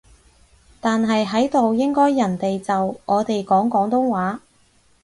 [0.79, 4.41] 但係喺度應該人哋就我哋講廣東話